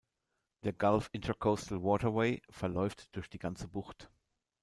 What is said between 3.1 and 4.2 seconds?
durch die ganze Bucht.